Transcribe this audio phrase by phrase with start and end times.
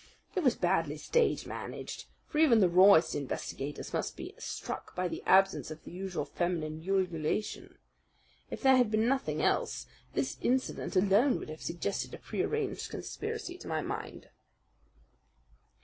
[0.33, 5.21] It was badly stage managed; for even the rawest investigators must be struck by the
[5.27, 7.77] absence of the usual feminine ululation.
[8.49, 9.85] If there had been nothing else,
[10.15, 14.29] this incident alone would have suggested a prearranged conspiracy to my mind."